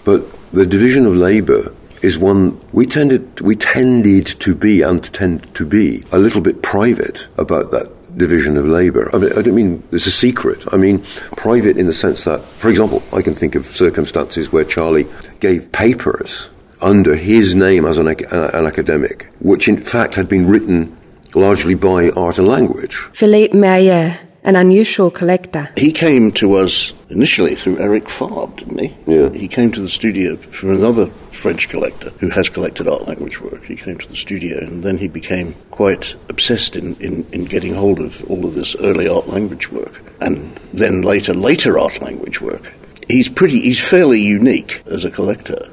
But 0.04 0.24
the 0.52 0.66
division 0.66 1.06
of 1.06 1.16
labour 1.16 1.72
is 2.02 2.18
one 2.18 2.60
we 2.72 2.86
tended 2.86 3.40
we 3.40 3.56
tended 3.56 4.26
to 4.26 4.54
be 4.54 4.82
and 4.82 5.02
tend 5.12 5.54
to 5.54 5.66
be 5.66 6.04
a 6.12 6.18
little 6.18 6.40
bit 6.40 6.62
private 6.62 7.28
about 7.36 7.70
that 7.72 7.92
division 8.16 8.56
of 8.56 8.64
labour. 8.66 9.14
I, 9.14 9.18
mean, 9.18 9.32
I 9.32 9.42
don't 9.42 9.54
mean 9.54 9.82
it's 9.92 10.06
a 10.06 10.10
secret. 10.10 10.64
I 10.72 10.76
mean 10.76 11.04
private 11.36 11.76
in 11.76 11.86
the 11.86 11.92
sense 11.92 12.24
that, 12.24 12.42
for 12.42 12.70
example, 12.70 13.02
I 13.12 13.20
can 13.20 13.34
think 13.34 13.54
of 13.54 13.66
circumstances 13.66 14.50
where 14.50 14.64
Charlie 14.64 15.06
gave 15.40 15.70
papers 15.72 16.48
under 16.80 17.14
his 17.14 17.54
name 17.54 17.84
as 17.84 17.98
an, 17.98 18.08
an 18.08 18.66
academic, 18.66 19.28
which 19.40 19.68
in 19.68 19.82
fact 19.82 20.14
had 20.14 20.28
been 20.28 20.46
written 20.46 20.96
largely 21.34 21.74
by 21.74 22.10
art 22.10 22.38
and 22.38 22.48
language. 22.48 22.96
Philippe 23.12 23.56
Méaille, 23.56 24.18
an 24.46 24.54
unusual 24.54 25.10
collector. 25.10 25.68
He 25.76 25.92
came 25.92 26.30
to 26.32 26.54
us 26.54 26.94
initially 27.10 27.56
through 27.56 27.78
Eric 27.78 28.08
Fabre, 28.08 28.46
didn't 28.56 28.78
he? 28.78 28.96
Yeah. 29.06 29.28
He 29.30 29.48
came 29.48 29.72
to 29.72 29.80
the 29.80 29.88
studio 29.88 30.36
from 30.36 30.70
another 30.70 31.06
French 31.06 31.68
collector 31.68 32.10
who 32.20 32.28
has 32.30 32.48
collected 32.48 32.88
art 32.88 33.08
language 33.08 33.40
work. 33.40 33.64
He 33.64 33.74
came 33.74 33.98
to 33.98 34.08
the 34.08 34.16
studio 34.16 34.58
and 34.58 34.84
then 34.84 34.98
he 34.98 35.08
became 35.08 35.54
quite 35.72 36.14
obsessed 36.28 36.76
in, 36.76 36.94
in, 36.96 37.26
in 37.32 37.44
getting 37.44 37.74
hold 37.74 37.98
of 37.98 38.30
all 38.30 38.46
of 38.46 38.54
this 38.54 38.76
early 38.76 39.08
art 39.08 39.28
language 39.28 39.70
work 39.70 40.00
and 40.20 40.58
then 40.72 41.02
later, 41.02 41.34
later 41.34 41.78
art 41.78 42.00
language 42.00 42.40
work. 42.40 42.72
He's 43.08 43.28
pretty, 43.28 43.60
he's 43.60 43.80
fairly 43.80 44.20
unique 44.20 44.82
as 44.86 45.04
a 45.04 45.10
collector. 45.10 45.68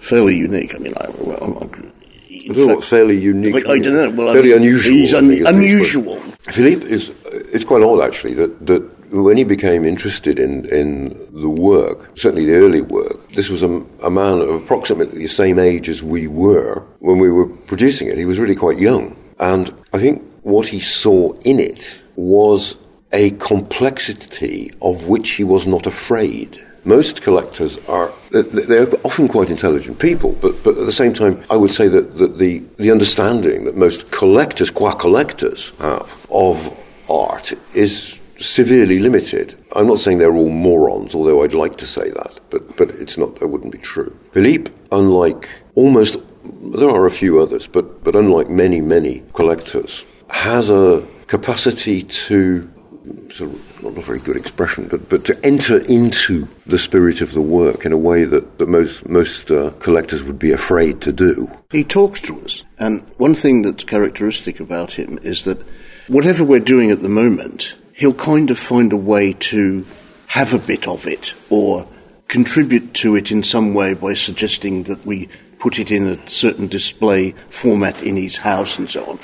Fairly 0.00 0.36
unique. 0.36 0.74
I 0.74 0.78
mean, 0.78 0.94
I, 0.96 1.08
well, 1.10 1.38
I'm, 1.40 1.56
I'm, 1.56 1.92
I 2.28 2.52
don't 2.52 2.66
know 2.68 2.74
what 2.76 2.84
fairly 2.84 3.18
unique. 3.18 3.66
I, 3.66 3.72
I 3.72 3.78
don't 3.78 3.94
know. 3.94 4.10
Well, 4.10 4.32
fairly 4.32 4.50
I 4.50 4.58
mean, 4.58 4.68
unusual. 4.68 4.92
He's 4.92 5.14
un, 5.14 5.28
think, 5.28 5.40
is 5.40 5.44
the 5.44 5.50
unusual. 5.50 6.20
Philippe 6.42 6.86
is. 6.86 7.10
It's 7.56 7.64
quite 7.64 7.82
odd 7.82 8.02
actually 8.02 8.34
that 8.34 8.66
that 8.66 8.82
when 9.10 9.38
he 9.38 9.44
became 9.44 9.86
interested 9.86 10.38
in 10.38 10.66
in 10.66 10.90
the 11.32 11.48
work, 11.48 11.98
certainly 12.14 12.44
the 12.44 12.56
early 12.56 12.82
work, 12.82 13.32
this 13.32 13.48
was 13.48 13.62
a, 13.62 13.82
a 14.02 14.10
man 14.10 14.42
of 14.42 14.50
approximately 14.50 15.22
the 15.22 15.26
same 15.42 15.58
age 15.58 15.88
as 15.88 16.02
we 16.02 16.26
were 16.26 16.84
when 16.98 17.18
we 17.18 17.30
were 17.32 17.46
producing 17.46 18.08
it. 18.08 18.18
He 18.18 18.26
was 18.26 18.38
really 18.38 18.54
quite 18.54 18.78
young, 18.78 19.16
and 19.40 19.74
I 19.94 19.98
think 19.98 20.22
what 20.42 20.66
he 20.66 20.80
saw 20.80 21.32
in 21.44 21.58
it 21.58 22.02
was 22.16 22.76
a 23.12 23.30
complexity 23.52 24.70
of 24.82 25.08
which 25.08 25.30
he 25.30 25.44
was 25.44 25.66
not 25.66 25.86
afraid 25.86 26.62
most 26.84 27.22
collectors 27.22 27.78
are 27.88 28.12
they're 28.30 28.86
often 29.02 29.28
quite 29.28 29.50
intelligent 29.50 29.98
people, 29.98 30.32
but 30.42 30.62
but 30.62 30.76
at 30.78 30.86
the 30.86 30.92
same 30.92 31.14
time, 31.14 31.42
I 31.50 31.56
would 31.56 31.72
say 31.72 31.88
that, 31.88 32.18
that 32.18 32.38
the 32.38 32.62
the 32.76 32.90
understanding 32.90 33.64
that 33.64 33.76
most 33.76 34.10
collectors, 34.10 34.70
qua 34.70 34.92
collectors, 34.94 35.72
have 35.80 36.26
of 36.30 36.56
art 37.08 37.52
is 37.74 38.18
severely 38.38 38.98
limited. 38.98 39.56
I'm 39.74 39.86
not 39.86 40.00
saying 40.00 40.18
they're 40.18 40.34
all 40.34 40.50
morons, 40.50 41.14
although 41.14 41.42
I'd 41.42 41.54
like 41.54 41.78
to 41.78 41.86
say 41.86 42.10
that, 42.10 42.38
but 42.50 42.76
but 42.76 42.90
it's 42.90 43.16
not. 43.16 43.38
That 43.40 43.48
wouldn't 43.48 43.72
be 43.72 43.78
true. 43.78 44.16
Philippe, 44.32 44.70
unlike 44.92 45.48
almost 45.74 46.18
there 46.44 46.90
are 46.90 47.06
a 47.06 47.10
few 47.10 47.40
others, 47.40 47.66
but 47.66 48.04
but 48.04 48.14
unlike 48.14 48.48
many 48.48 48.80
many 48.80 49.22
collectors, 49.32 50.04
has 50.30 50.70
a 50.70 51.06
capacity 51.26 52.02
to 52.02 52.70
sort 53.32 53.52
of 53.52 53.82
not 53.82 53.96
a 53.96 54.00
very 54.00 54.18
good 54.18 54.36
expression, 54.36 54.88
but, 54.88 55.08
but 55.08 55.24
to 55.24 55.44
enter 55.44 55.78
into 55.78 56.48
the 56.66 56.78
spirit 56.78 57.20
of 57.20 57.32
the 57.32 57.40
work 57.40 57.84
in 57.84 57.92
a 57.92 57.96
way 57.96 58.24
that, 58.24 58.58
that 58.58 58.68
most, 58.68 59.08
most 59.08 59.50
uh, 59.50 59.70
collectors 59.78 60.24
would 60.24 60.38
be 60.38 60.52
afraid 60.52 61.00
to 61.02 61.12
do. 61.12 61.50
He 61.70 61.84
talks 61.84 62.20
to 62.22 62.40
us, 62.42 62.64
and 62.78 63.02
one 63.16 63.34
thing 63.34 63.62
that's 63.62 63.84
characteristic 63.84 64.60
about 64.60 64.92
him 64.92 65.18
is 65.22 65.44
that 65.44 65.62
whatever 66.08 66.44
we're 66.44 66.60
doing 66.60 66.90
at 66.90 67.00
the 67.00 67.08
moment, 67.08 67.74
he'll 67.94 68.14
kind 68.14 68.50
of 68.50 68.58
find 68.58 68.92
a 68.92 68.96
way 68.96 69.32
to 69.34 69.86
have 70.26 70.54
a 70.54 70.58
bit 70.58 70.86
of 70.86 71.06
it 71.06 71.34
or 71.50 71.86
contribute 72.28 72.92
to 72.94 73.16
it 73.16 73.30
in 73.30 73.42
some 73.42 73.74
way 73.74 73.94
by 73.94 74.14
suggesting 74.14 74.84
that 74.84 75.04
we 75.06 75.28
put 75.58 75.78
it 75.78 75.90
in 75.90 76.06
a 76.08 76.30
certain 76.30 76.66
display 76.66 77.32
format 77.48 78.02
in 78.02 78.16
his 78.16 78.36
house 78.36 78.78
and 78.78 78.90
so 78.90 79.04
on. 79.10 79.18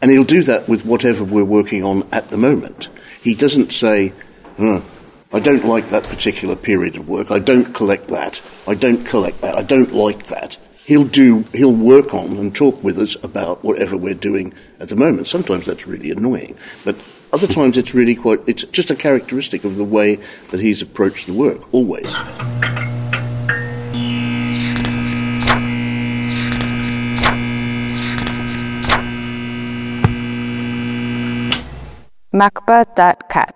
And 0.00 0.10
he'll 0.10 0.24
do 0.24 0.44
that 0.44 0.68
with 0.68 0.84
whatever 0.84 1.24
we're 1.24 1.44
working 1.44 1.82
on 1.84 2.06
at 2.12 2.30
the 2.30 2.36
moment. 2.36 2.88
He 3.22 3.34
doesn't 3.34 3.72
say, 3.72 4.12
I 4.58 5.40
don't 5.40 5.64
like 5.64 5.88
that 5.88 6.04
particular 6.04 6.56
period 6.56 6.96
of 6.96 7.08
work. 7.08 7.30
I 7.30 7.38
don't 7.38 7.72
collect 7.72 8.08
that. 8.08 8.40
I 8.66 8.74
don't 8.74 9.04
collect 9.04 9.40
that. 9.40 9.56
I 9.56 9.62
don't 9.62 9.92
like 9.92 10.26
that. 10.28 10.56
He'll 10.88 11.04
do, 11.04 11.44
he'll 11.52 11.70
work 11.70 12.14
on 12.14 12.38
and 12.38 12.56
talk 12.56 12.82
with 12.82 12.98
us 12.98 13.14
about 13.22 13.62
whatever 13.62 13.94
we're 13.94 14.14
doing 14.14 14.54
at 14.80 14.88
the 14.88 14.96
moment. 14.96 15.26
Sometimes 15.26 15.66
that's 15.66 15.86
really 15.86 16.10
annoying, 16.10 16.56
but 16.82 16.96
other 17.30 17.46
times 17.46 17.76
it's 17.76 17.92
really 17.92 18.14
quite, 18.14 18.40
it's 18.46 18.64
just 18.64 18.90
a 18.90 18.96
characteristic 18.96 19.64
of 19.64 19.76
the 19.76 19.84
way 19.84 20.18
that 20.50 20.60
he's 20.60 20.80
approached 20.80 21.26
the 21.26 21.34
work, 21.34 21.74
always. 21.74 22.06
Macba.cat 32.32 33.54